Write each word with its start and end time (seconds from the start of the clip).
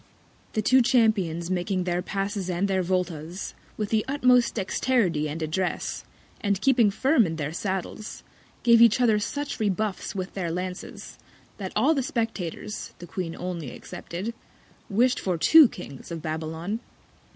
The 0.53 0.63
two 0.63 0.81
Champions 0.81 1.51
making 1.51 1.83
their 1.83 2.01
Passes 2.01 2.49
and 2.49 2.67
their 2.67 2.81
Volta's, 2.81 3.53
with 3.77 3.89
the 3.89 4.03
utmost 4.07 4.55
Dexterity 4.55 5.29
and 5.29 5.39
Address, 5.43 6.03
and 6.43 6.59
keeping 6.59 6.89
firm 6.89 7.27
in 7.27 7.35
their 7.35 7.53
Saddles, 7.53 8.23
gave 8.63 8.81
each 8.81 8.99
other 8.99 9.19
such 9.19 9.59
Rebuffs 9.59 10.15
with 10.15 10.33
their 10.33 10.49
Lances, 10.49 11.19
that 11.57 11.71
all 11.75 11.93
the 11.93 12.01
Spectators 12.01 12.95
(the 12.97 13.05
Queen 13.05 13.35
only 13.35 13.69
excepted) 13.69 14.33
wish'd 14.89 15.19
for 15.19 15.37
two 15.37 15.67
Kings 15.69 16.09
of 16.09 16.23
Babylon. 16.23 16.79